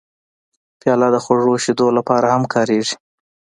پیاله 0.79 1.07
د 1.13 1.17
خوږو 1.23 1.53
شیدو 1.63 1.87
لپاره 1.97 2.27
هم 2.33 2.43
کارېږي. 2.53 2.95